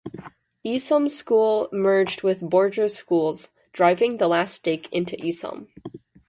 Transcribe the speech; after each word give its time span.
Isom's 0.65 1.15
school 1.15 1.69
merged 1.71 2.23
with 2.23 2.41
Borger's 2.41 2.95
schools, 2.95 3.49
driving 3.71 4.17
the 4.17 4.27
last 4.27 4.55
stake 4.55 4.89
into 4.91 5.15
Isom. 5.23 5.67